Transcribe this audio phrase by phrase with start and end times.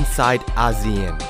[0.00, 1.29] inside ASEAN.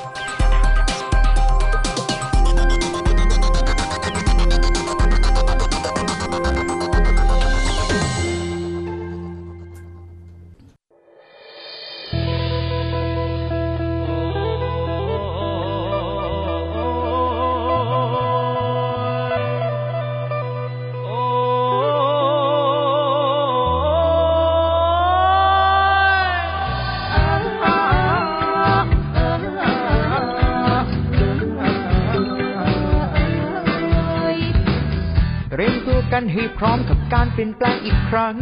[37.41, 38.35] ลี่ยนแปลงอีกครั้ง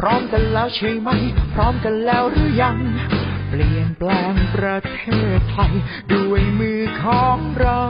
[0.00, 1.08] พร้อมกันแล้วใช่ไหม
[1.54, 2.76] พร้อมกันแล้วหรือยัง
[3.50, 5.00] เปลี่ยนแปลงประเท
[5.36, 5.72] ศไทย
[6.12, 7.80] ด้วยมือของเรา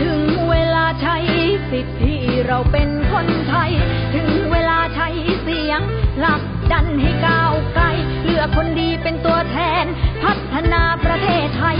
[0.00, 1.16] ถึงเวลาใช้
[1.70, 3.70] สิทธิ์ที่เราเป็นคนไทย
[4.14, 5.08] ถึงเวลาใช้
[5.42, 5.80] เสียง
[6.18, 7.84] ผลักดันให้ก้าวไกล
[8.24, 9.84] เลือกคนดีเป็นตัวแทน
[10.22, 11.78] พัฒนาประเทศไทย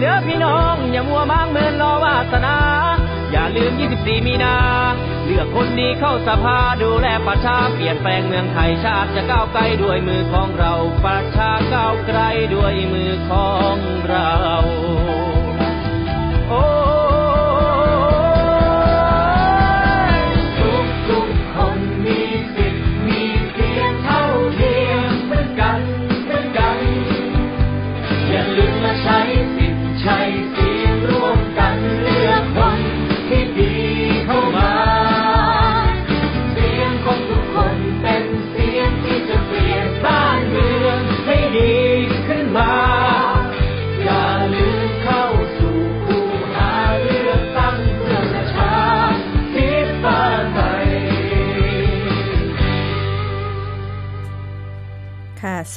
[0.00, 2.56] เด้อพี่น้อง อย่ามัวมางเมินรอวาสนา
[3.32, 4.56] อย่าลืม 24 มีนา
[5.24, 10.72] เลือกคนดีเข้าสภาดูแลประชาเปลี่ยนแปลงเมืองไทยชาติจะก้าวไกลด้วยมือของเรา
[11.04, 12.20] ประชาก้าวไกล
[12.54, 13.76] ด้วยมือของ
[14.08, 14.30] เรา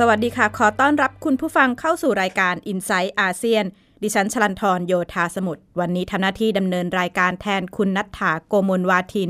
[0.01, 3.65] สวัสดีค่ะ ขอต้อนรับคุณผู้ฟังเข้าสู่รายการ i n s i ซต์อาเซียน
[4.03, 9.29] ดิฉันชลันทรโยธาสมุทร วันนี้ทำหน้าที่ดำเนินรายการแทนคุณนัฐถาโกมลวาทิน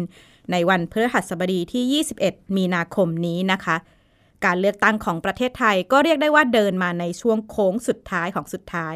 [0.52, 3.76] ในวันพฤหัสบดีที่ 21 มีนาคมนี้นะคะ
[4.46, 8.96] การเลือกตั้งของประเทศไทยก็เรียกได้ว่าเดินมาในช่วงโค้งสุดท้ายของสุดท้าย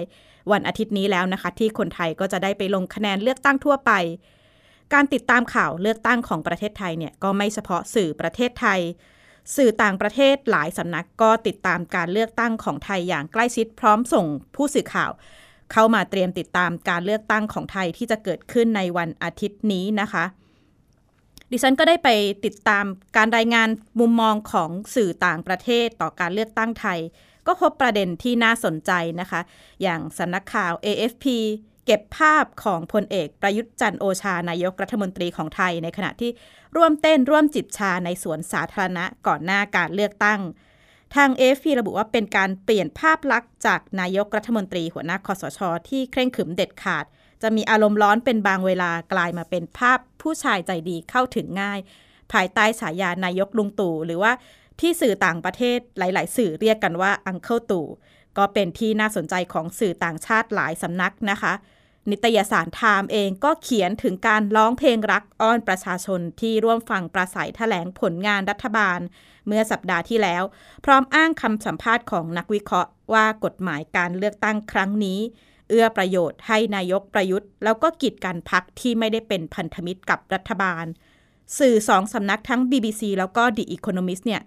[0.52, 3.92] วันอาทิตย์นี้แล้วนะคะ ที่คนไทยก็จะได้ไปลงคะแนนเลือกตั้งทั่วไป
[4.94, 8.82] การติดตามข่าวเลือกตั้งของประเทศไทยเนี่ยก็ไม่เฉพาะสื่อประเทศไทย
[9.56, 14.26] สื่อต่างประเทศหลายสำนักก็ติดตามการเลือกตั้งของไทยอย่างใกล้ชิดพร้อมส่ง
[14.56, 15.12] ผู้สื่อข่าว
[15.72, 20.26] เข้ามาเตรียมติดตามการเลือกตั้งของไทยที่จะเกิดขึ้นในวันอาทิตย์นี้นะคะ
[21.52, 22.10] ดิฉันก็ได้ไป
[22.46, 22.86] ติดตาม
[23.18, 23.70] การรายงาน
[24.00, 27.00] มุมมองของสื่อต่างประเทศต่อการเลือกตั้งไทย
[27.48, 29.42] ก็พบประเด็นที่น่าสนใจนะคะ
[29.82, 31.26] อย่างสำนักข่าว AFP
[31.92, 36.32] ก็บภาพของพลเอกประยุทธ์จันทร์โอชานายกรัฐมนตรีของไทย ในขณะที่
[36.76, 40.40] ร่วมเต้นร่วมจิบชาในสวนสาธารณะก่อนหน้าการเลือกตั้ง
[41.16, 45.60] ทาง AFP ระบุว่าเป็นการเปลี่ยนภาพลักษณ์จากนายกรัฐมนตรีหัวหน้าคอสช
[45.90, 47.06] ที่เคร่งขรึมเด็ดขาด
[47.42, 51.80] จะมีอารมณ์ร้อนเป็นบางเวลากลายมาเป็นภาพผู้ชายใจดีเข้าถึงง่าย
[52.32, 54.32] ภายใต้ฉายานายกลุงตู่หรือว่า
[54.80, 57.88] ที่สื่อต่างประเทศหลาย ๆ สื่อเรียกกันว่าอังเคิลตู่
[58.38, 61.54] ก็เป็นที่น่าสนใจของสื่อต่างชาติหลายสำนักนะคะ
[62.10, 69.00] นิตยสารไทม์เองก็เขียนถึงการร้องเพลงรักอ้อนประชาชนที่ร่วมฟังประสัยแถลงผลงานรัฐบาล
[69.48, 70.44] เมื่อสัปดาห์ที่แล้ว
[70.86, 75.20] พร้อมอ้างคำสัมภาษณ์ของนักวิเคราะห์ว่ากฎหมายการเลือกตั้งครั้งนี้
[75.70, 80.86] เอื้อประโยชน์ให้นายกประยุทธ์ แล้วก็กีดกันพักที่ไม่ได้เป็นพันธมิตรกับรัฐบาล
[81.60, 84.42] สื่อสองสำนักทั้ง BBC แล้วก็ The Economist เนี่ย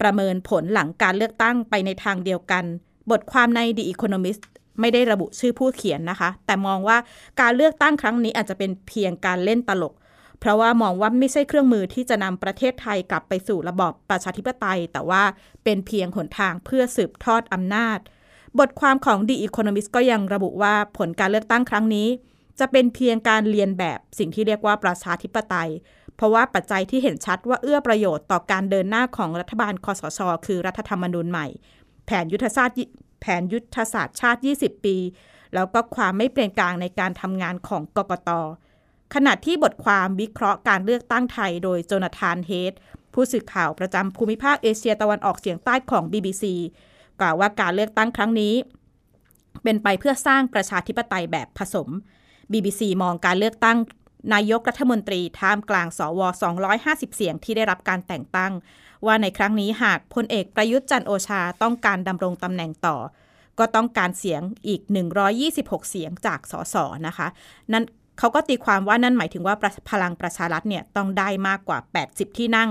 [0.00, 2.64] ประเมินผลหลังการเลือกตั้งไปในทางเดียวกัน
[3.10, 4.42] บทความใน The Economist
[4.80, 6.98] ไม่ได้ระบุชื่อผู้เขียนนะคะ แต่มองว่า
[7.40, 9.94] การเลือกตั้งครั้งนี้อาจจะเป็นเพียงการเล่นตลก
[10.40, 15.22] เพราะว่ามองว่าไม่ใช่เครื่องมือที่จะนำประเทศไทยกลับไปสู่ระบอบประชาธิปไตย แต่ว่า
[15.64, 17.98] เป็นเพียงหนทางเพื่อสืบทอดอำนาจ
[18.58, 22.08] บทความของ The Economist ก็ยังระบุว่าผลการเลือกตั้งครั้งนี้
[22.60, 25.70] จะเป็นเพียงการเรียนแบบสิ่งที่เรียกว่าประชาธิปไตย
[26.16, 31.46] เพราะว่าปัจจัยที่เห็นชัดว่าเอื้อประโยชน์ต่อการเดินหน้าของรัฐบาลคอสช คือรัฐธรรมนูญใหม่
[32.06, 32.78] แผนยุทธศาสตร์
[33.26, 34.96] แผนยุทธศาสตร์ชาติ 20 ปี
[35.54, 38.30] แล้วก็ความไม่เปลี่ยนกลางในการทำงานของกกต
[39.14, 42.72] ขณะที่บทความวิเคราะห์การเลือกตั้งไทยโดยโจนาธานเฮด
[43.14, 46.44] ผู้สื่อข่าวประจำภูมิภาคเอเชียตะวันออกเฉียงใต้ของ BBC
[47.20, 48.54] กล่าวว่าการเลือกตั้งครั้งนี้
[49.62, 51.88] เป็นไปเพื่อสร้างประชาธิปไตยแบบผสม
[52.52, 53.78] BBC มองการเลือกตั้ง
[54.34, 56.20] นายกรัฐมนตรีท่ามกลางสว
[56.68, 58.52] 250 เสียงที่ได้รับการแต่งตั้ง
[59.06, 62.96] ว่าในครั้งนี้หากพลเอกประยุทธ์จันโอชาต้องการดำรงตำแหน่งต่อ
[63.58, 64.80] ก็ต้องการเสียงอีก
[65.34, 67.26] 126 เสียงจากสสนะคะ
[67.72, 67.84] นั่น
[68.18, 69.56] เขาก็ตีความว่านั่นหมายถึงว่า
[69.90, 71.78] พลังประชารัฐเนี่ยต้องได้มากกว่า
[72.08, 72.70] 80 ที่นั่ง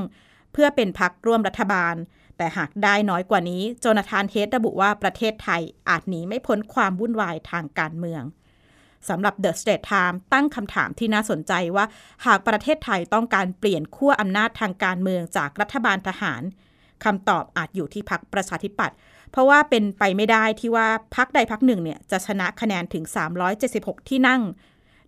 [0.53, 1.95] เพื่อเป็นพักร่วมรัฐบาล
[2.37, 8.23] แต่หากได้น้อยกว่านี้โจนาธานเฮดระบุว่าประเทศไทยอาจหนีไม่พ้นความวุ่นวายทางการเมือง
[9.09, 11.85] สำหรับ The Straits Times ตั้งคำถามที่น่าสนใจว่า
[12.25, 16.41] หากประเทศไทยต้องการเปลี่ยนขั้วอำนาจทางการเมืองจากรัฐบาลทหาร
[17.03, 18.97] คำตอบอาจอยู่ที่พักประชาธิปัตย์
[19.31, 23.03] เพราะว่าเป็นไปไม่ได้ที่ว่าพักใดพักหนึ่งเนี่ยจะชนะคะแนนถึง
[23.57, 24.41] 376 ที่นั่ง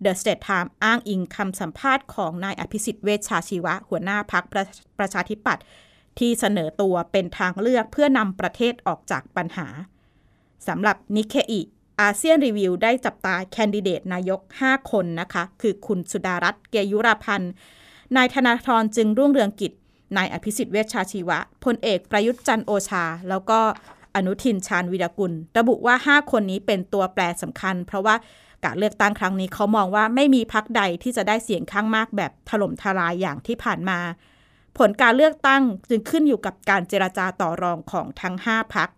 [0.05, 4.63] The State Time อ้างอิงคำสัมภาษณ์ของนายอภิสิทธิ์เวชชาชีวะ หัวหน้าพักประ
[4.99, 5.63] ประชาธิปัตย์
[6.19, 9.67] ที่เสนอตัวเป็นทางเลือกเพื่อนำประเทศออกจากปัญหา
[10.67, 11.61] สำหรับนิเคอิ
[12.01, 17.51] อาเซียนรีวิวได้จับตาแคนดิเดตนายก 5 คนนะคะ คือคุณสุดารัตน์เกยุราพันธ์
[18.17, 19.71] นายธนาธรจึงรุ่งเรืองกิจ
[20.17, 23.59] นายอภิสิทธิ์เวชชาชีวะ พลเอกประยุทธ์จันโอชา แล้วก็
[24.15, 28.15] อนุทินชาญวิรกุล ระบุว่า 5 คนนี้เป็นตัวแปรสำคัญ เพราะว่า
[28.65, 33.99] การเลือกตั้งครั้งนี้เขามองว่าไม่มีพักใดที่จะได้เสียงข้างมากแบบถล่มทลายอย่างที่ผ่านมา
[34.77, 38.89] ผลการเลือกตั้งจึงขึ้นอยู่กับการเจราจาต่อรองของทั้ง 5 พัก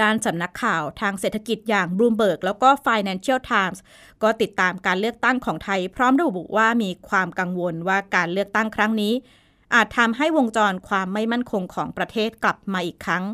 [0.00, 3.78] ด้านสำนักข่าวทางเศรษฐกิจอย่าง Bloomberg แล้วก็ Financial Times
[4.22, 9.14] ก็ติดตามการเลือกตั้งของไทย พร้อมระบุว่ามีความกังวลว่าการเลือกตั้งครั้งนี้
[9.74, 13.24] อาจทำให้วงจรความไม่มั่นคงของประเทศกลับมาอีกครั้ง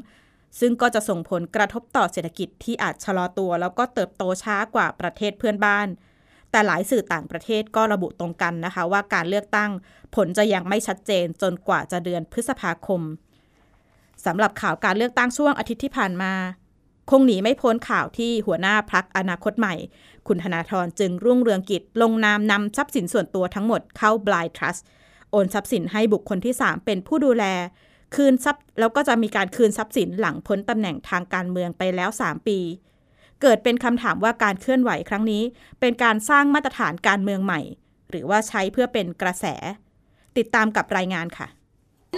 [0.60, 5.88] ซึ่งก็จะส่งผลกระทบต่อเศรษฐกิจที่อาจชะลอตัว แล้วก็เติบโตช้ากว่าประเทศเพื่อนบ้าน
[6.50, 9.70] แต่หลายสื่อต่างประเทศก็ระบุตรงกันนะคะ ว่าการเลือกตั้ง
[10.14, 13.00] ผลจะยังไม่ชัดเจนจนกว่าจะเดือนพฤษภาคม
[14.26, 16.32] สำหรับข่าวการเลือกตั้งช่วงอาทิตย์ที่ผ่านมา
[17.10, 19.74] คงหนีไม่พ้นข่าวที่หัวหน้าพักอนาคตใหม่
[20.26, 24.84] คุณธนาธรจึงรุ่งเรืองกิจลงนามนำทรัพย์สินส่วนตัวทั้งหมดเข้าบลายทรัสต์
[25.30, 27.44] โอนทรัพย์สินให้บุคคลที่ 3 เป็นผู้ดูแล
[28.14, 32.58] คืนทรัพย์แล้วก็จะมีการคืนทรัพย์สินหลังพ้นตำแหน่งทางการเมืองไปแล้ว 3 ปี
[33.42, 35.42] เกิดเป็นคำถามว่าการเคลื่อนไหวครั้งนี้
[35.80, 37.60] เป็นการสร้างมาตรฐานการเมืองใหม่
[38.10, 39.46] หรือว่าใช้เพื่อเป็นกระแส
[40.36, 41.46] ติดตามกับรายงานค่ะ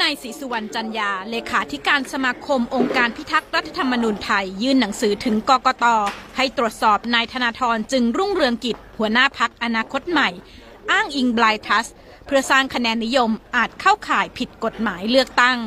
[0.02, 5.84] นายศรีสุวรรณจันยา เลขาธิการสมาคมองค์การพิทักษ์รัฐธรรมนูญไทย ยื่นหนังสือถึงกกต
[6.37, 10.28] ให้ตรวจสอบนายธนาธรจึงรุ่งเรืองกิจ หัวหน้าพักอนาคตใหม่
[10.90, 11.87] อ้างอิงบลายทัส
[12.26, 15.58] เพื่อสร้างคะแนนนิยมอาจเข้าข่ายผิดกฎหมายเลือกตั้ง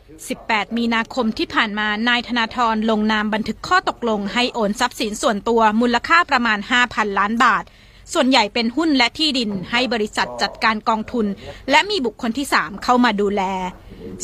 [0.00, 6.58] 18 มีนาคมที่ผ่านมานายธนาธรลงนามบันทึกข้อตกลงให้โอนทรัพย์สินส่วนตัวมูลค่าประมาณ
[6.88, 7.64] 5,000 ล้านบาท
[8.12, 11.26] ส่วนใหญ่เป็นหุ้นและที่ดินให้บริษัทจัดการกองทุน
[11.70, 13.42] และมีบุคคลที่ 3 เข้ามาดูแล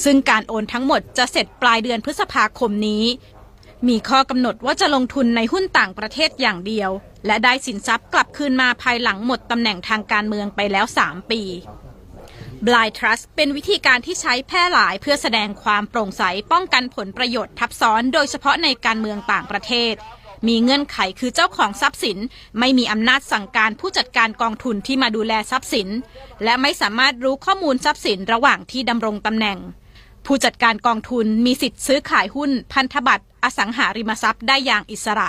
[0.04, 3.04] ซึ่งการโอนทั้งหมดจะเสร็จปลายเดือนพฤษภาคมนี้
[3.88, 6.90] มีข้อกำหนดว่าจะลงทุนในหุ้นต่างประเทศอย่างเดียว
[7.26, 11.42] และได้สินทรัพย์กลับคืนมาภายหลังหมดตำแหน่งทางการเมืองไปแล้ว 3 ปี
[12.66, 16.22] Blind Trust เป็นวิธีการที่ใช้แพร่หลายเพื่อแสดงความโปร่งใส
[16.52, 19.94] ป้องกันผลประโยชน์ทับซ้อนโดยเฉพาะในการเมืองต่างประเทศ
[20.48, 22.18] มีเงื่อนไขคือเจ้าของทรัพย์สิน
[22.58, 25.88] ไม่มีอำนาจสั่งการผู้จัดการกองทุนที่มาดูแลทรัพย์สิน
[26.44, 29.58] และไม่สามารถรู้ข้อมูลทรัพย์สินระหว่างที่ดำรงตำแหน่ง
[30.26, 35.28] ผู้จัดการกองทุนมีสิทธิ์ซื้อขายหุ้น พันธบัตรอสังหาริมทรัพย์ได้อย่างอิสระ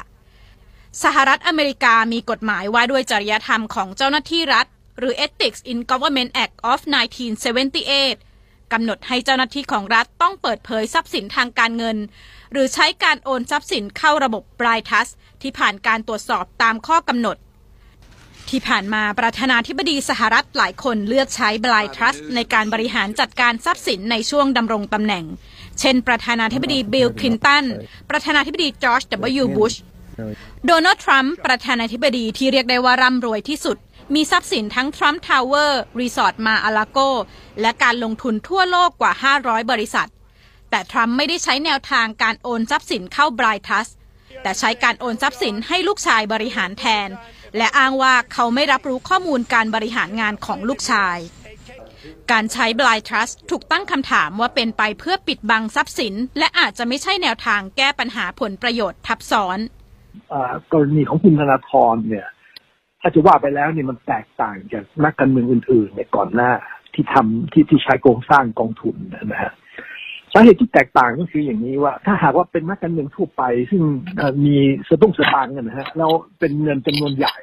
[1.03, 4.65] สหรัฐอเมริกามีกฎหมายว่าด้วยจริยธรรมของเจ้าหน้าที่รัฐ
[4.99, 6.79] หรือ Ethics in Government Act of
[7.55, 11.97] 1978กำหนดให้เจ้าหน้าที่ของรัฐต้องเปิดเผยทรัพย์สินทางการเงิน
[12.51, 15.07] หรือใช้การโอนทรัพย์สินเข้าระบบ blind trust
[15.41, 17.37] ที่ผ่านการตรวจสอบตามข้อกำหนด
[18.49, 25.25] ที่ผ่านมาประธานาธิบดีสหรัฐหลายคนเลือกใช้ blind trust ในการบริหารจัดการทรัพย์สินในช่วงดำรงตำแหน่ง
[25.79, 27.65] เช่น ประธานาธิบดีบิลคลินตัน
[28.09, 29.03] ประธานาธิบดีจอร์จ
[29.41, 29.45] W.
[29.57, 29.73] บุช
[30.65, 33.77] โดนัลด์ทรัมป์ประธานาธิบดีที่เรียกได้ว่าร่ำรวยที่สุด
[34.15, 36.97] มีทรัพย์สินทั้งทรัมป์ทาวเวอร์ รีสอร์ทมาร์อาลาโก
[37.61, 40.09] และการลงทุนทั่วโลกกว่า 500 บริษัท
[40.69, 43.87] แต่ทรัมป์ไม่ได้ใช้แนวทางการโอนทรัพย์สินเข้าบรายทัส
[44.43, 47.09] แต่ใช้การโอนทรัพย์สินให้ลูกชายบริหารแทน
[47.57, 51.17] และอ้างว่าเขาไม่รับรู้ข้อมูลการบริหารงานของลูกชาย
[52.31, 59.59] การใช้บลายทรัสถูกตั้งคำถามว่าเป็นไปเพื่อปิดบังทรัพย์สิน และอาจจะไม่ใช่แนวทางแก้ปัญหาผลประโยชน์ทับซ้อน
[60.71, 62.27] กรณีของคุณธนาธรเนี่ย
[63.01, 66.51] ถ้าจะว่าไปแล้วเนี่ยมันแตกต่างจากนักการเมืองอื่นๆในก่อนหน้า
[66.93, 73.81] ที่ทำที่ที่ใช้โครงสร้างกองทุนนะฮะาเหตุที่แตกต่างก็คืออย่างนี้ว่า ถ้าหากว่าเป็นนักการเมืองทั่วไป ซึ่ง
[74.45, 74.55] มี
[74.87, 77.35] สตุ้งสตางค์กันนะฮะแล้วเป็นเงินจำนวนใหญ่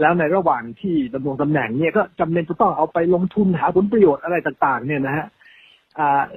[0.00, 5.26] แล้วในระหว่างที่ดำรงตำแหน่งเนี่ยก็จำเป็นจะต้องเอาไปลงทุนหาผลประโยชน์อะไรต่าง ๆ เนี่ยนะฮะ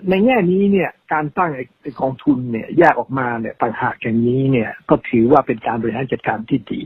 [0.10, 6.84] ในแง่นี้เนี่ยการตั้งไอ้กองทุนเนี่ยแยกออกมาเนี่ยต่างหากอย่างนี้เนี่ยก็ถือว่าเป็นการบริหารจัดการที่ดี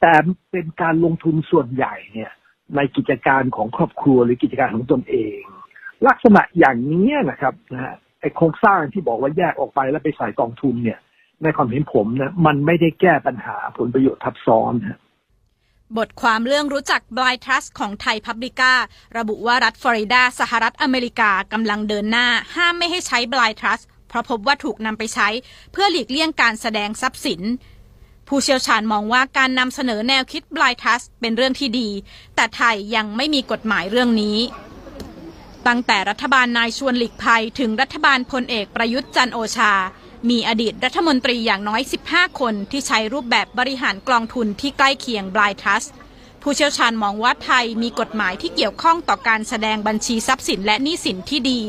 [0.00, 0.12] แต่
[0.52, 2.30] เป็นการลงทุนส่วนใหญ่เนี่ย
[2.76, 5.40] ในกิจการของครอบครัวหรือกิจการของตนเอง
[6.06, 10.98] ลักษณะอย่างนี้นะครับนะฮะ ไอ้โครงสร้างที่บอกว่าแยกออกไปแล้วไปใส่กองทุนเนี่ย
[11.42, 14.98] ในความเห็นผมนะมันไม่ได้แก้ปัญหาผลประโยชน์ทับซ้อนฮะ
[15.98, 18.72] บทความเรื่องรู้จัก Blind Trust ของไทยพับลิก้า
[19.18, 25.28] ระบุว่ารัฐฟลอริดา สหรัฐอเมริกากำลังเดินหน้า ห้ามไม่ให้ใช้ Blind Trust เพราะพบว่าถูกนำไปใช้
[25.72, 27.40] เพื่อหลีกเลี่ยงการแสดงทรัพย์สิน
[28.28, 31.88] ผู้เชี่ยวชาญมองว่าการนำเสนอแนวคิด Blind Trust เป็นเรื่องที่ดี
[32.36, 34.38] แต่ไทยยังไม่มีกฎหมายเรื่องนี้
[35.66, 39.72] ตั้งแต่รัฐบาลนายชวนหลีกภัยถึงรัฐบาลพลเอกประยุทธ์จันโอชา
[40.30, 45.90] มีอดีตรัฐมนตรีอย่างน้อย 15 คนที่ใช้รูปแบบบริหารกองทุนที่ใกล้เคียง Blind Trust
[46.42, 51.60] ผู้เชี่ยวชาญมองว่าไทยมีกฎหมายที่เกี่ยวข้องต่อการแสดงบัญชีทรัพย์สินและหนี้สินที่ดี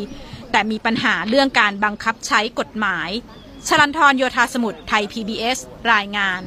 [0.52, 3.10] แต่มีปัญหาเรื่องการบังคับใช้กฎหมาย
[3.68, 5.58] ชลันทรโยธาสมุทรไทย PBS
[5.94, 6.42] รายงาน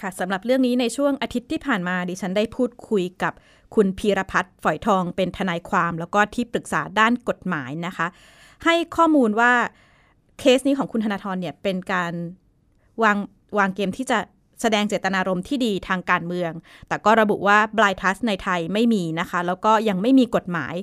[0.00, 3.32] ค่ะสำหรับเรื่องนี้ในช่วงอาทิตย์ที่ผ่านมาดิฉันได้พูดคุยกับ
[3.74, 8.06] คุณพีรพัฒน์ฝอยทองเป็นทนายความแล้วก็ที่ปรึกษาด้านกฎหมายนะคะ
[8.64, 9.52] ให้ข้อมูลว่า
[10.38, 12.12] เคสนี้ของคุณธนาธรเนี่ยเป็นการ
[13.02, 13.16] วาง
[13.58, 14.18] วางเกมที่จะ
[14.60, 16.52] แสดงเจตนารมณ์ที่ดีทางการเมือง
[16.88, 20.74] แต่ก็ระบุว่า blind trust ในไทยไม่มีนะคะ แล้วก็ยังไม่มีกฎหมาย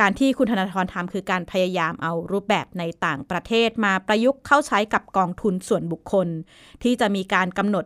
[0.00, 6.28] การที่คุณธนาธรทำคือการพยายามเอารูปแบบในต่างประเทศมาประยุกต์เข้าใช้กับกองทุนส่วนบุคคล
[6.82, 7.84] ที่จะมีการกำหนด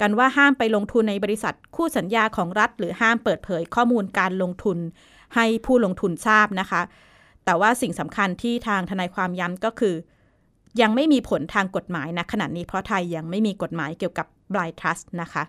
[0.00, 4.78] กันว่าห้ามไปลงทุนในบริษัทคู่สัญญาของรัฐ หรือห้ามเปิดเผยข้อมูลการลงทุน
[5.34, 6.82] ให้ผู้ลงทุนทราบนะคะ
[7.44, 9.94] แต่ว่าสิ่งสำคัญที่ทางทนายความย้ำก็คือ
[10.80, 15.42] ยังไม่มีผลทางกฎหมายนะขณะนี้เพราะไทยยังไม่มีกฎหมายเกี่ยวกับ blind trust นะคะ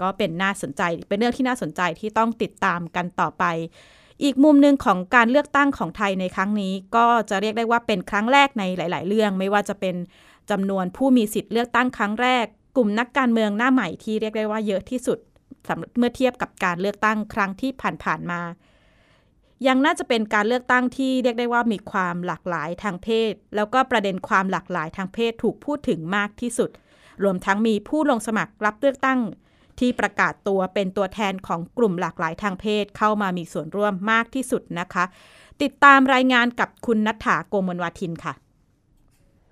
[0.00, 3.44] ก็เป็นน่าสนใจเป็นเรื่องที่น่าสนใจที่ต้องติดตามกันต่อไป
[4.22, 9.96] อีกมุมหนึ่งของการเลือกตั้งของไทยในครั้งนี้ ก็จะเรียกได้ว่าเป็นครั้งแรกในหลาย ๆ เรื่อง ไม่ว่าจะเป็น
[10.50, 15.18] จำนวนผู้มีสิทธิ์เลือกตั้งครั้งแรก กลุ่มนักการเมืองหน้าใหม่ที่เรียกได้ว่าเยอะที่สุด
[15.68, 17.70] สเมื่อเทียบกับการเลือกตั้งครั้งที่
[18.04, 18.40] ผ่านๆมา
[19.66, 26.70] ยังน่าจะเป็นการเลือกตั้งที่เรียกได้ว่ามีความหลากหลายทางเพศ แล้วก็ประเด็นความหลากหลายทางเพศถูกพูดถึงมากที่สุด
[27.22, 29.18] รวมทั้งมีผู้ลงสมัครรับเลือกตั้ง
[29.80, 35.04] ที่ประกาศตัวเป็นตัวแทนของกลุ่มหลากหลายทางเพศเข้ามามีส่วนร่วมมากที่สุดนะคะ
[35.62, 38.34] ติดตามรายงานกับคุณนัฐถาโกมลวาทินค่ะ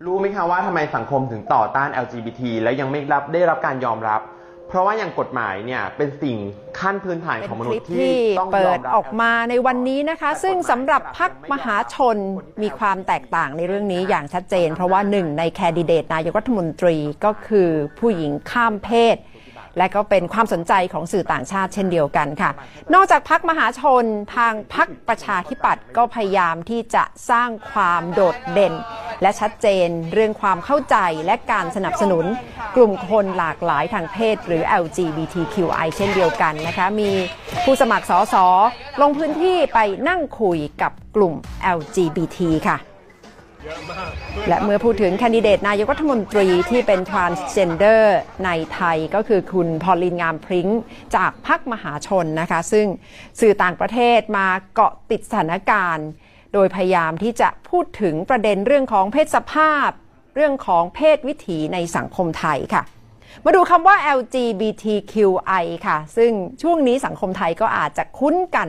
[0.04, 4.20] รู้ไหมคะว่าทำไมสังคมถึงต่อต้าน LGBT แล้วยังไม่รับได้รับการยอมรับ
[4.68, 6.36] เพราะว่าอย่างกฎหมายเนี่ยเป็นสิ่ง
[6.80, 12.16] ขั้นพื้นฐานของมนุษย์ที่ต้องเปิดออกมาในวันนี้นะคะ ซึ่งสำหรับพักมหาชน
[12.62, 19.16] มีความแตกต่างในเรื่องนี้อย่างชัดเจน เพราะว่าหนึ่งในแคนดิเดตนายกรัฐมนตรีก็คือผู้หญิงข้ามเพศ
[19.78, 22.50] และก็เป็นความสนใจของสื่อต่างชาติเช่นเดียวกันค่ะ
[22.94, 24.04] นอกจากพักมหาชน
[24.36, 28.74] ทางพักประชาธิปัตย์ก็พยายามที่จะสร้างความโดดเด่น
[29.22, 32.24] และชัดเจนเรื่องความเข้าใจและการสนับสนุน
[32.76, 37.10] กลุ่มคนหลากหลายทางเพศหรือ LGBTQI เช่นเดียวกันนะคะมี
[37.64, 38.46] ผู้สมัครสอสอ
[39.02, 39.78] ลงพื้นที่ไป
[40.08, 41.34] นั่งคุยกับกลุ่ม
[41.78, 42.38] LGBT
[42.68, 42.78] ค่ะ
[44.48, 48.02] และเมื่อพูดถึงแคนดิเดตนายกรัฐมนตรีที่เป็น transgender
[48.44, 50.68] ในไทยก็คือคุณพอลินงามพริ้ง
[51.16, 52.86] จากพรรคมหาชนนะคะ ซึ่ง
[53.40, 56.08] สื่อต่างประเทศมาเกาะติดสถานการณ์
[56.52, 59.90] โดยพยายามที่จะพูดถึงประเด็นเรื่องของเพศสภาพ
[60.34, 62.82] เรื่องของเพศวิถีในสังคมไทยค่ะ
[63.44, 68.68] มาดูคำว่า LGBTQI ค่ะ ซึ่งช่วงนี้สังคมไทยก็อาจจะคุ้นกัน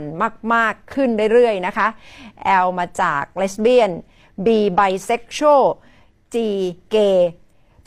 [0.54, 1.88] มาก ๆ ขึ้นเรื่อยๆนะคะ
[2.66, 3.92] L มาจาก lesbian
[4.46, 4.48] B
[4.80, 5.66] bisexual
[6.34, 6.36] G
[6.94, 7.20] gay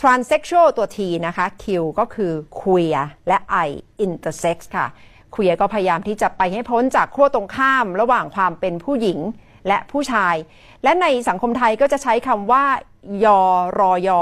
[0.00, 1.64] transsexual ตัว T นะคะ Q
[1.98, 3.68] ก็คือ queer และ I
[4.04, 4.86] intersex ค่ะ
[5.34, 9.18] queer ก็พยายามที่จะไปให้พ้นจากขั้วตรงข้ามระหว่างความเป็นผู้หญิง
[9.68, 10.34] และผู้ชาย
[10.82, 12.64] และในสังคมไทยก็จะใช้คำว่า
[13.24, 13.40] ยอ
[13.78, 14.20] รอยอ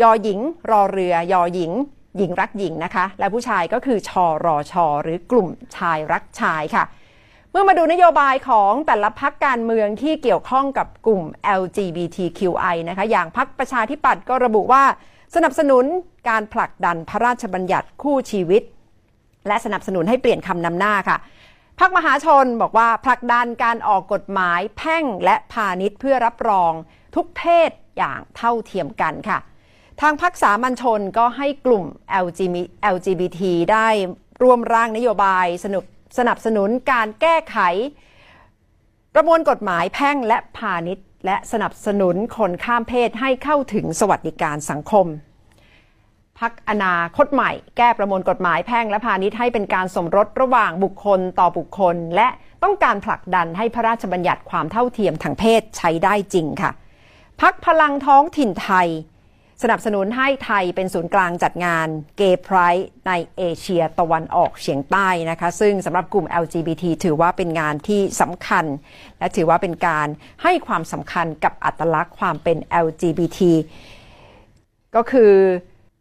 [0.00, 0.38] ยอหญิง
[0.70, 1.72] รอเรือ ยอหญิง
[2.18, 6.84] หญิงรักหญิงนะคะ และผู้ชายก็คือชอรอชอหรือกลุ่มชายรักชายค่ะ
[7.54, 11.24] เมื่อมาดูนโยบายของแต่ละพักการเมืองที่เกี่ยวข้องกับกลุ่ม
[11.60, 14.84] LGBTQI นะคะอย่างพักประชาธิปัตย์ก็ระบุว่า
[15.34, 15.84] สนับสนุน
[16.28, 18.62] การผลักดันพระราชบัญญัติคู่ชีวิต
[19.48, 21.16] และสนับสนุนให้เปลี่ยนคำนำหน้าค่ะ
[21.80, 26.72] พักมหาชนบอกว่าผลักดันการออกกฎหมายแพ่งและพาณิชย์เพื่อรับรอง
[27.14, 29.38] ทุกเพศอย่างเท่าเทียมกันค่ะ
[30.00, 31.84] ทางพักสามัญชนก็ให้กลุ่ม
[32.94, 33.40] LGBT
[33.72, 33.88] ได้
[34.42, 35.84] ร่วมร่างนโยบายสนุก
[36.18, 37.58] สนับสนุนการแก้ไข
[39.14, 45.06] ประมวลกฎหมายแพ่งและพาณิชย์ และสนับสนุนคนข้ามเพศให้เข้าถึงสวัสดิการสังคม
[46.40, 52.28] พักอนาคตใหม่ แก้ประมวลกฎหมายแพ่งและพาณิชย์ให้เป็นการสมรสระหว่างบุคคลต่อบุคคล และ
[52.62, 56.70] ต้องการผลักดันให้พระราชบัญญัติความเท่าเทียมทางเพศใช้ได้จริงค่ะ
[57.40, 58.88] พักพลังท้องถิ่นไทย
[59.62, 61.88] สนับสนุนให้ไทยเป็นศูนย์กลางจัดงาน
[62.20, 68.64] Gay Pride ในเอเชียตะวันออกเฉียงใต้นะคะ ซึ่งสำหรับกลุ่ม LGBT ถือว่าเป็นงานที่สำคัญ
[69.18, 70.08] และถือว่าเป็นการ
[70.42, 72.56] ให้ความสำคัญกับอัตลักษณ์ความเป็น
[72.86, 73.40] LGBT
[74.94, 75.32] ก็คือ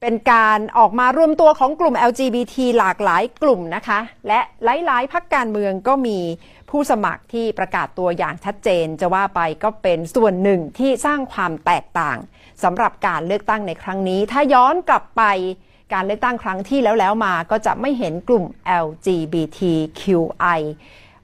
[0.02, 6.20] เป็นการออกมารวมตัวของกลุ่ม LGBT หลากหลายกลุ่มนะคะ และหลายๆพักการเมืองก็มี
[6.70, 12.18] ผู้สมัครที่ประกาศตัวอย่างชัดเจน จะว่าไปก็เป็นส่วนหนึ่งที่สร้างความแตกต่าง
[12.64, 15.24] สำหรับการเลือกตั้งในครั้งนี้ ถ้าย้อนกลับไป
[15.94, 18.46] การเลือกตั้งครั้งที่แล้วแล้วมาก็จะไม่เห็นกลุ่ม
[18.86, 20.62] LGBTQI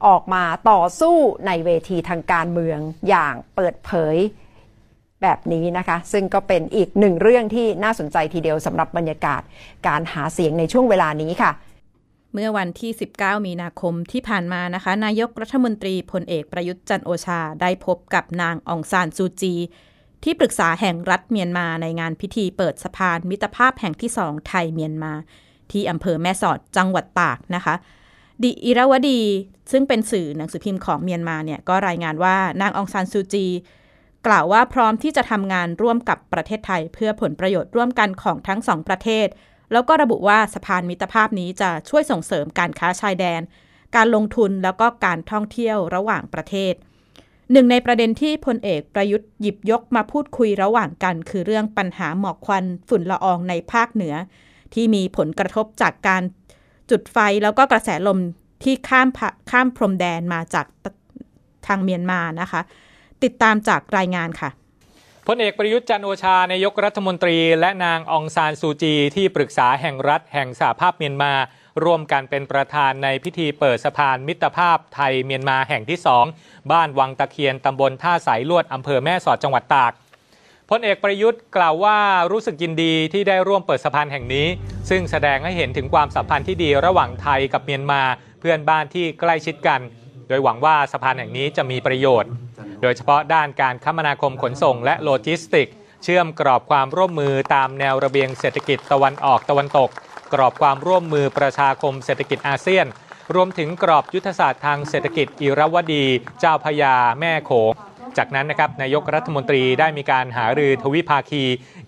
[0.07, 1.15] ออกมาต่อสู้
[1.47, 4.15] ในเวทีทางการเมืองอย่างเปิดเผย
[5.21, 9.41] แบบนี้นะคะ ซึ่งก็เป็นอีกหนึ่งเรื่องที่น่าสนใจทีเดียวสำหรับบรรยากาศ
[9.87, 11.51] การหาเสียงในช่วงเวลานี้ค่ะ
[12.33, 19.55] เมื่อวันที่ 19 มีนาคมที่ผ่านมานะคะ นายกรัฐมนตรีพลเอกประยุทธ์จันโอชาได้พบกับนางองซานซูจี
[20.23, 25.13] ที่ปรึกษาแห่งรัฐเมียนมาในงานพิธีเปิดสะพานมิตรภาพแห่งที่สองไทยเมียนมา
[25.71, 27.75] ที่อำเภอแม่สอดจังหวัดตากนะคะ
[28.43, 29.21] ดิอิราวดี
[29.71, 33.47] ซึ่งเป็นสื่อหนังสือพิมพ์ของเมียนมาเนี่ยก็รายงานว่านางองซานซูจี
[34.27, 39.27] กล่าวว่าพร้อมที่จะทำงานร่วมกับประเทศไทย เพื่อผลประโยชน์ร่วมกันของทั้งสองประเทศ
[39.71, 43.41] แล้วก็ระบุว่าสะพานมิตรภาพนี้จะช่วยส่งเสริมการค้าชายแดน
[43.95, 46.73] การลงทุนแล้วก็การท่องเที่ยวระหว่างประเทศ
[47.51, 54.15] หนึ่งในประเด็นที่พลเอกประยุทธ์หยิบยกมาพูดคุยระหว่างกัน คือเรื่องปัญหาหมอกควันฝุ่นละอองในภาคเหนือ
[54.73, 56.21] ที่มีผลกระทบจากการ
[56.91, 58.19] จุดไฟแล้วก็กระแสลม
[58.63, 59.07] ที่ข้าม
[59.51, 60.65] ข้ามพรมแดนมาจาก
[61.67, 62.61] ทางเมียนมานะคะ
[63.23, 64.49] ติดตามจากรายงานค่ะ
[65.27, 71.33] พลเอกประยุทธ์จันโอชานายกรัฐมนตรี และนางองซานซูจี ที่ปรึกษาแห่งรัฐแห่งสหภาพเมียนมา
[71.85, 76.25] ร่วมกันเป็นประธานในพิธีเปิดสะพานมิตรภาพไทยเมียนมาแห่งที่สอง
[76.71, 79.93] บ้านวังตะเคียนตำบลท่าสายลวดอำเภอแม่สอดจังหวัดตาก
[80.69, 81.97] พลเอกประยุทธ์กล่าวว่า
[82.31, 84.47] รู้สึกยินดีที่ได้ร่วมเปิดสะพานแห่งนี้
[84.89, 88.01] ซึ่งแสดงให้เห็นถึงความสัมพันธ์ที่ดีระหว่างไทยกับเมียนมา
[88.39, 89.79] เพื่อนบ้านที่ใกล้ชิดกัน
[90.27, 92.31] โดยหวังว่าสะพานแห่งนี้จะมีประโยชน์
[92.81, 95.69] โดยเฉพาะด้านการคมนาคมขนส่งและโลจิสติกส์
[96.03, 99.89] เชื่อมกรอบความร่วมมือตามแนวระเบียงเศรษฐกิจตะวันออกตะวันตก
[100.33, 102.85] กรอบความร่วมมือประชาคมเศรษฐกิจอาเซียน
[103.35, 106.05] รวมถึงกรอบยุทธศาสตร์ทางเศรษฐกิจอิรวดี
[106.39, 107.73] เจ้าพยาแม่โขง
[108.17, 111.43] จากนั้นนะครับนายกรัฐมนตรีได้มีการหารือทวิภาคี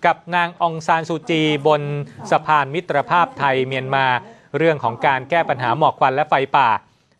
[0.06, 1.82] กับนางองซานซูจี บน
[2.30, 4.06] สะพานมิตรภาพไทยเมียนมา
[4.56, 6.68] เรื่องของการแก้ปัญหาหมอกควันและไฟป่า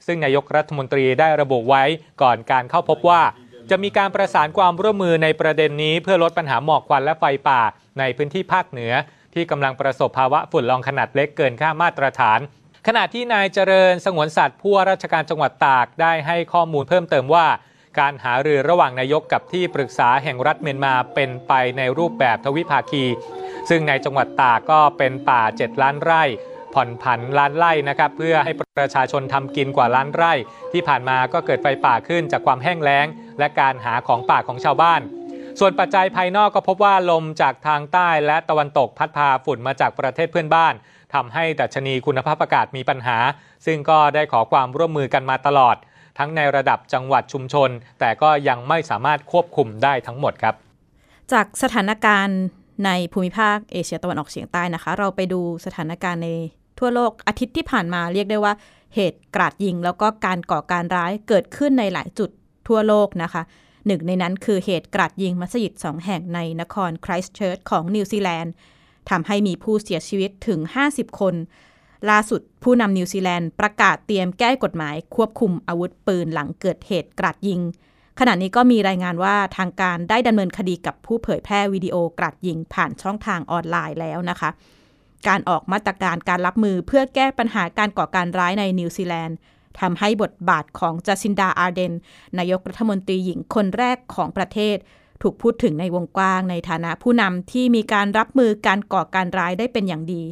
[0.07, 1.83] ซึ่งนายกรัฐมนตรีได้ระบุไว้
[2.23, 3.23] ก่อนการเข้าพบว่า
[3.71, 7.61] จะมีการประสานความร่วมมือในประเด็นนี้เพื่อลดปัญหาหมอกควันและไฟป่า
[7.99, 8.93] ในพื้นที่ภาคเหนือ
[9.35, 12.41] ที่กำลังประสบภาวะฝุ่นลองขนาดเล็กเกินค่ามาตรฐาน
[12.87, 17.47] ขณะที่นายเจริญสงวนสัตว์ผู้ว่าราชการจังหวัดตากได้ให้ข้อมูลเพิ่มเติมว่า
[17.99, 23.05] การหารือระหว่างนายกกับที่ปรึกษาแห่งรัฐเมียนมาเป็นไปในรูปแบบทวิภาคี
[23.69, 26.23] ซึ่งในจังหวัดตากก็เป็นป่า 7 ล้านไร่
[26.75, 30.33] ผ่อนผันล้านไร่นะครับเพื่อให้ประชาชนทำกินกว่าล้านไร่
[30.73, 33.07] ที่ผ่านมาก็เกิดไฟป่าขึ้นจากความแห้งแล้ง
[33.39, 35.01] และการหาของป่าของชาวบ้าน
[35.61, 40.75] ส่วนปัจจัยภายนอกก็พบว่าลมจากทางใต้และตะวันตกพัดพาฝุ่นมาจากประเทศเพื่อนบ้าน
[41.15, 43.19] ทำให้ดัชนีคุณภาพอากาศมีปัญหา
[43.67, 45.77] ซึ่งก็ได้ขอความร่วมมือกันมาตลอด
[46.19, 50.55] ทั้งในระดับจังหวัดชุมชน แต่ก็ยังไม่สามารถควบคุมได้ทั้งหมดครับ
[51.33, 52.41] จากสถานการณ์
[52.87, 56.29] ในภูมิภาคเอเชียตะวันออกเฉียงใต้นะคะ เราไปดูสถานการณ์ใน
[56.79, 58.55] ทั่วโลกอาทิตย์ที่ผ่านมาเรียกได้ว่า
[58.95, 62.31] เหตุกราดยิง แล้วก็การก่อการร้ายเกิดขึ้นในหลายจุด
[62.69, 63.43] ทั่วโลกนะคะ
[63.87, 68.53] หนึ่งในนั้นคือเหตุกราดยิงมัสยิดสองแห่งในนครไครสต์เชิร์ชของนิวซีแลนด์
[69.11, 71.35] ทำให้มีผู้เสียชีวิตถึง 50 คน
[72.11, 77.61] ล่าสุดผู้นำนิวซีแลนด์ประกาศเตรียมแก้กฎหมายควบคุมอาวุธปืนหลังเกิดเหตุกราดยิง
[78.19, 84.51] ขณะนี้ก็มีรายงานว่าทางการได้ดำเนินคดีกับผู้เผยแพร่วิดีโอกราดยิงผ่านช่องทางออนไลน์แล้วนะคะ
[85.29, 89.37] การออกมาตรการการรับมือเพื่อแก้ปัญหาการก่อการร้ายในนิวซีแลนด์
[89.81, 91.93] ทำให้บทบาทของจัสินดาอาร์เดน
[92.39, 94.77] นายกรัฐมนตรีหญิงคนแรกของประเทศ
[95.23, 100.23] ถูกพูดถึงในวงกว้างในฐานะผู้นำที่มีการรับมือการก่อการร้ายได้เป็นอย่างดี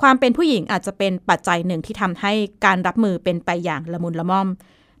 [0.00, 2.32] ความเป็นผู้หญิงอาจจะเป็นปัจจัยหนึ่งที่ทำให้
[2.64, 4.48] การรับมือเป็นไปอย่างละมุนละม่อม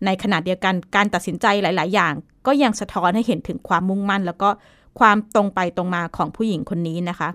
[0.04, 2.12] ในขณะเดียวกันการตัดสินใจหลาย ๆ อย่าง
[2.46, 4.50] ก็ยังสะท้อนให้เห็นถึงความมุ่งมั่น แล้วก็
[4.98, 7.28] ความตรงไปตรงมาของผู้หญิงคนนี้นะคะ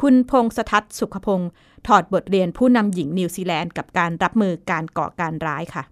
[0.00, 1.50] คุณพงษทัศน์สุขพงศ์
[1.88, 5.84] ถอดบทเรียนผู้นำหญิงนิวซีแลนด์กับการรับมือการก่อการร้ายค่ะ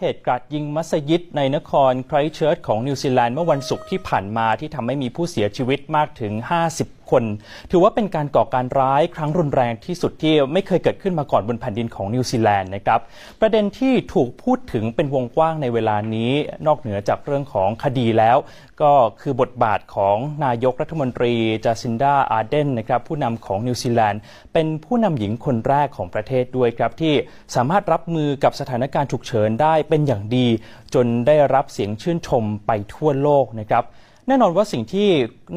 [0.00, 6.32] เหตุกราดยิงมัสยิดในนครไครสต์เชิร์ชของนิวซีแลนด์เมื่อวันศุกร์ที่ผ่านมาที่ทำให้มีผู้เสียชีวิตมากถึง
[6.70, 7.24] 50 คน
[7.70, 13.00] ถือว่าเป็นการก่อการร้ายครั้งรุนแรงที่สุดที่ไม่เคยเกิดขึ้นมาก่อนบนแผ่นดินของนิวซีแลนด์นะครับ
[13.40, 16.32] ประเด็นที่ถูกพูดถึงเป็นวงกว้างในเวลานี้
[16.66, 18.36] นอกเหนือจากเรื่องของคดีแล้ว
[18.82, 24.20] ก็คือบทบาทของนายกรัฐมนตรีจาซินดาอาร์เดนนะครับผู้นำของนิวซีแลนด์
[24.52, 27.14] เป็นผู้นำหญิงคนแรกของประเทศด้วยครับที่
[27.54, 30.46] สามารถรับมือกับสถานการณ์ฉุกเฉินได้เป็นอย่างดี
[30.94, 33.84] จนได้รับเสียงชื่นชมไปทั่วโลกนะครับ
[34.28, 35.08] แน่นอนว่าสิ่งที่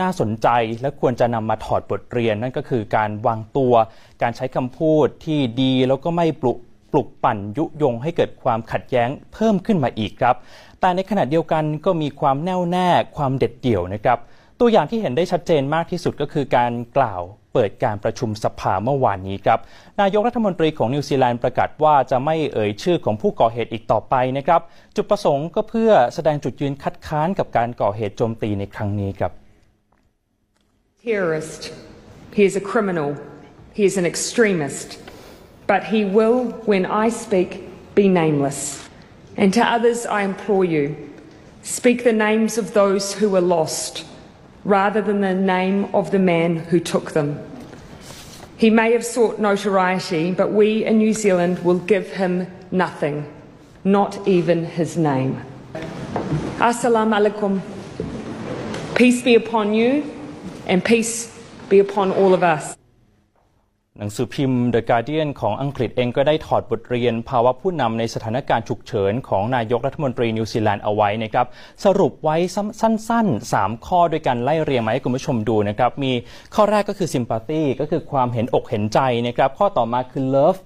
[0.01, 0.47] น่าสนใจ
[0.81, 3.73] และควรจะนำมาถอดบทเรียน นั่นก็คือการวางตัว
[4.21, 6.57] การใช้คำพูดที่ดีแล้วก็ไม่ปลุก
[6.91, 10.35] ปลุกปั่นยุยงให้เกิดความขัดแย้งเพิ่มขึ้นมาอีกครับ
[10.79, 14.17] แต่ในขณะเดียวกันก็มีความแน่วแน่ความเด็ดเดี่ยวนะครับ
[14.59, 17.21] ตัวอย่างที่เห็นได้ชัดเจนมากที่สุดก็คือการกล่าว
[17.57, 19.59] เปิดการประชุมสภาเมื่อวานนี้ครับ
[20.01, 24.61] นายกรัฐมนตรีของนิวซีแลนด์ประกาศว่าจะไม่เอ่ยชื่อของผู้ก่อเหตุอีกต่อไปนะครับ
[24.95, 29.31] จุดประสงค์ก็เพื่อแสดงจุดยืนคัดค้านกับการก่อเหตุโจมตีในครั้งนี้ครับ
[31.07, 31.61] terrorist.
[32.37, 33.09] He is a criminal.
[33.73, 34.99] He is an extremist.
[35.71, 36.37] But he will,
[36.71, 37.51] when I speak,
[37.95, 38.89] be nameless.
[39.41, 40.85] And to others, I implore you
[41.63, 44.05] speak the names of those who were lost
[44.67, 47.29] rather than the name of the man who took them.
[48.57, 53.31] He may have sought notoriety, but we in New Zealand will give him nothing,
[53.83, 55.43] not even his name.
[56.57, 57.61] Assalamu alaikum.
[58.95, 60.11] Peace be upon you
[60.65, 61.39] and peace
[61.69, 62.75] be upon all of us.
[63.99, 71.45] หนังสือพิมพ์ The Guardian ของอังกฤษเองก็ได้ถอดบทเรียน ภาวะผู้นำในสถานการณ์ฉุกเฉินของนายกรัฐมนตรีนิวซีแลนด์เอาไว้นะครับ
[71.85, 76.11] สรุปไว้สั้นๆ 3 ข้อด้วยกันไล่เรียงมาให้คุณผู้ชมดูนะครับมี
[76.55, 80.59] ข้อแรกก็คือ sympathy ก็คือความเห็นอกเห็นใจนะครับข้อต่อมาคือ love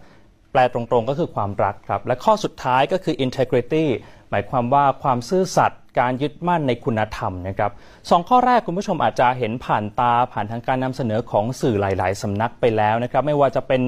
[0.51, 3.85] แปลตรงๆ ก็คือความรักครับ และข้อสุดท้ายก็คือ integrity
[4.31, 7.71] หมายความว่าความซื่อสัตย์การยึดมั่นในคุณธรรมนะครับ
[8.09, 13.81] สองข้อแรกคุณผู้ชมอาจจะเห็นผ่านตาผ่านทางการนำเสนอของสื่อหลาย ๆสำนักไปแล้วนะครับไม่ว่าจะเป็น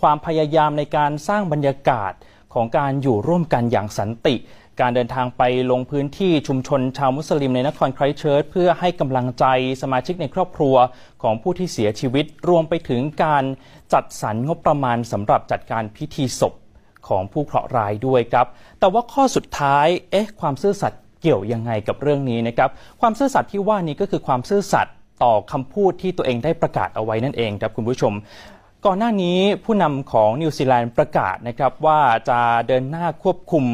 [0.00, 2.12] ความพยายามในการสร้างบรรยากาศ
[2.54, 4.34] ของการอยู่ร่วมกันอย่างสันติ
[4.80, 9.44] การเดินทางไปลงพื้นที่ชุมชนชาวมุสลิมในนครไครเชิร์ชเพื่อให้กำลังใจ
[9.82, 10.76] สมาชิกในครอบครัว
[11.22, 13.44] ของผู้ที่เสียชีวิต รวมไปถึงการ
[13.92, 16.54] จัดสรรงบประมาณสำหรับจัดการพิธีศพ
[17.08, 18.46] ของผู้เคราะห์ร้ายด้วยครับ
[18.80, 28.12] แต่ว่าข้อสุดท้ายเอ๊ะความซื่อสัตย์เกี่ยวยังไงกับเรื่องนี้นะครับ ความซื่อสัตย์ที่ว่านี้ก็คือความซื่อสัตย์ต่อคำพูดที่ตัวเองได้ประกาศเอาไว้นั่นเองครับคุณผู้ชม
[28.86, 33.64] ก่อนหน้านี้ผู้นำของนิวซีแลนด์ประกาศนะครับว่าจะเดินหน้าควบคุม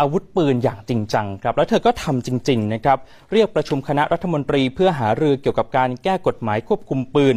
[0.00, 2.98] อาวุธปืนอย่างจริงจังครับแล้วเธอก็ทำจริงๆนะครับ
[3.32, 7.36] เรียกประชุมคณะรัฐมนตรีเพื่อหารือเกี่ยวกับการแก้กฎหมายควบคุมปืน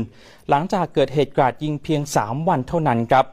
[0.49, 3.25] หลังจากเกิดเหตุการาดยิงเพียง 3 วันเท่านั้นครับ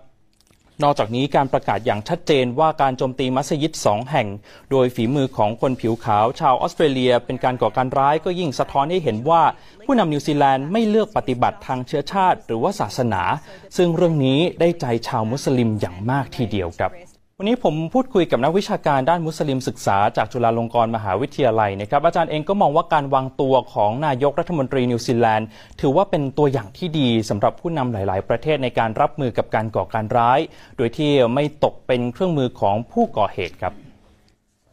[0.83, 4.29] นอกจากนี้การประกาศอย่างชัดเจนว่าการโจมตีมัสยิดสองแห่ง
[4.71, 9.43] โดยฝีมือของคนผิวขาวชาวออสเตรเลีย เป็นการก่อการร้ายก็ยิ่งสะท้อนให้เห็นว่า
[9.87, 13.23] ผู้นำนิวซีแลนด์ไม่เลือกปฏิบัติทางเชื้อชาติ หรือว่าศาสนา
[13.77, 25.49] ซึ่งเรื่องนี้ได้ใจชาวมุสลิมอย่างมากทีเดียวครับ วันนี้ผมพูดคุยกับนักวิชาการด้านมุสลิมศึกษาจากจุฬาลงกรณ์มหาวิทยาลัยนะครับ อาจารย์เองก็มองว่าการวางตัวของนายกรัฐมนตรีนิวซีแลนด์
[25.81, 30.41] ถือว่าเป็นตัวอย่างที่ดีสำหรับผู้นำหลาย ๆ ประเทศในการรับมือกับการก่อการร้าย
[30.77, 33.73] โดยที่ไม่ตกเป็นเครื่องมือของผู้ก่อเหตุครับ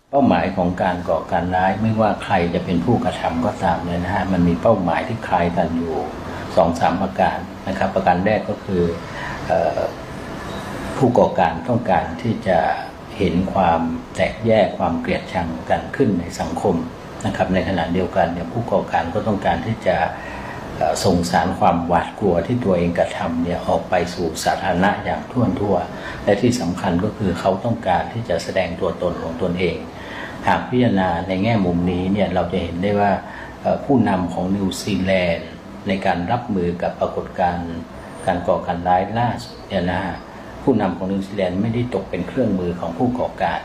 [0.09, 5.95] เป้าหมายของการก่อการร้ายไม่ว่าใครจะเป็นผู้กระทำก็ตามเลยนะฮะมันมีเป้าหมายที่คล้ายกันอยู่
[6.55, 8.83] สองสามประการนะครับ ประการแรกก็คือ
[9.51, 9.53] อ
[10.97, 12.59] ผู้ก่อการต้องการที่จะ
[13.17, 13.81] เห็นความ
[14.15, 16.75] แตกแยกความเกลียดชังกันขึ้นในสังคม
[17.25, 19.97] นะครับ ในขณะเดียวกันเนี่ยผู้ก่อการก็ต้องการที่จะ
[21.03, 25.75] ส่งสารความหวาดกลัวที่ตัวเองกระทำเนี่ยออกไปสู่สาธารณะอย่างทั่วทั่ว
[26.23, 29.77] และที่สำคัญก็คือเขาต้องการที่จะแสดงตัวตนของตนเอง
[30.47, 33.11] หากพิจารณาในแง่มุมนี้เนี่ยเราจะเห็นได้ว่า
[33.85, 35.47] ผู้นำของนิวซีแลนด์
[35.87, 37.69] ในการรับมือกับปรากฏการณ์
[38.27, 40.15] การก่อการร้ายล่าสุดเนี่ยนะฮะ
[40.63, 43.59] ผู้นำของนิวซีแลนด์ไม่ได้ตกเป็นเครื่องมือของผู้ก่อการ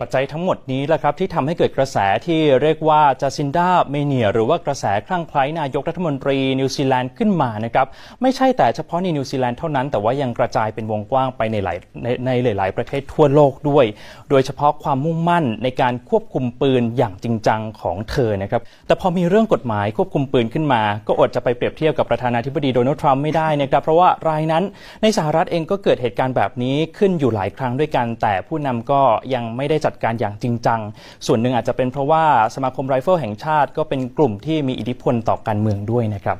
[0.00, 7.86] ปัจจัยทั้งหมดนี้แหละครับที่ทำให้เกิดกระแสที่เรียกว่า Jacindamania หรือว่ากระแสคลั่งไคล้นายกรัฐมนตรีนิวซีแลนด์ขึ้นมานะครับ
[8.22, 13.84] ไม่ใช่แต่เฉพาะในนิวซีแลนด์เท่านั้น แต่ว่ายังกระจายเป็นวงกว้างไปในหลายในในหลาย ๆ ประเทศทั่วโลกด้วย
[14.30, 24.64] โดยเฉพาะความมุ่งมั่นในการควบคุมปืนอย่างจริงจังของเธอนะครับแต่พอมีเรื่องกฎหมายควบคุมปืนขึ้นมา ก็อดจะไปเปรียบเทียบกับประธานาธิบดีโดนัลด์ทรัมป์ไม่ได้นะครับเพราะว่ารายนั้น
[25.02, 29.00] ในสหรัฐเองก็เกิดเหตุการณ์แบบนี้ขึ้นอยู่หลายครั้งด้วยกัน แต่ผู้นำก็
[29.34, 30.80] ยังไม่ได้จัดการอย่างจริงจัง
[31.26, 36.38] ส่วนหนึ่งอาจจะเป็นเพราะว่าสมาคมไรเฟิลแห่งชาติก็เป็นกลุ่มที่มีอิทธิพลต่อการเมืองด้วยนะครับ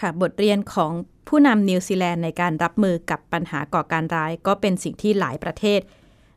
[0.00, 0.92] ค่ะบทเรียนของ
[1.28, 5.80] ผู้นำนิวซีแลนด์ในการรับมือกับปัญหาก่อการร้าย ก็เป็นสิ่งที่หลายประเทศ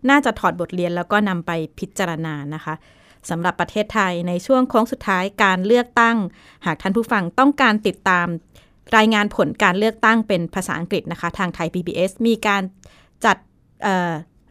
[0.09, 2.73] น่าจะถอดบทเรียนแล้วก็นำไปพิจารณานะคะ
[3.29, 6.17] สำหรับประเทศไทยในช่วงโค้งสุดท้ายการเลือกตั้ง
[6.65, 8.27] หากท่านผู้ฟังต้องการติดตาม
[8.97, 12.61] รายงานผลการเลือกตั้งเป็นภาษาอังกฤษนะคะ ทางไทย PBS มีการ
[13.25, 13.37] จัด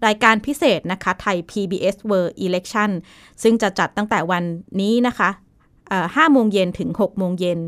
[0.07, 2.91] รายการพิเศษนะคะไทย PBS World Election
[3.43, 4.45] ซึ่งจะจัดตั้งแต่วัน
[4.81, 5.31] นี้นะคะ
[6.17, 7.61] ห้าโมงเย็นถึง6โมงเย็น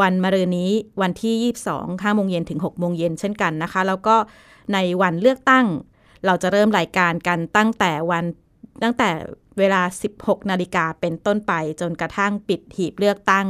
[0.00, 0.70] วันมะรืนนี้
[1.02, 4.16] วันที่ 22 5โมงเย็นถึง6โมงเย็นเช่นกันนะคะ แล้วก็
[4.72, 5.66] ในวันเลือกตั้ง
[6.26, 8.24] เราจะเริ่มรายการกันตั้งแต่วัน
[8.82, 9.10] ตั้งแต่
[9.58, 9.82] เวลา
[10.16, 13.46] 16 นาฬิกาเป็นต้นไปจนกระทั่งปิดหีบเลือกตั้ง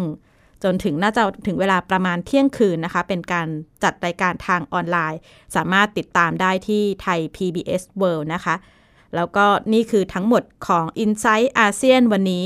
[0.65, 3.49] จนถึงน่าจะถึงเวลาประมาณเที่ยงคืนนะคะ เป็นการ
[3.83, 5.21] จัดรายการทางออนไลน์
[5.57, 8.55] สามารถติดตามได้ที่ไทย PBS World นะคะ
[9.15, 12.45] แล้วก็นี่คือทั้งหมดของ i n s i ซต์อาเซียนวันนี้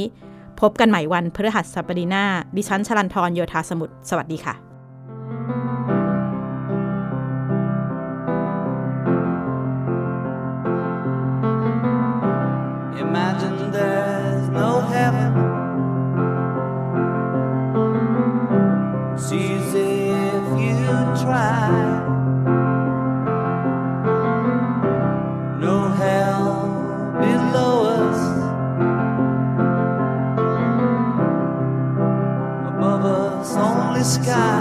[0.61, 2.25] พบกันใหม่วันพฤหัสบดีหน้า
[2.57, 4.70] ดิฉันชลันทรโยธาสมุทรสวัสดีค่ะ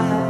[0.00, 0.29] smile.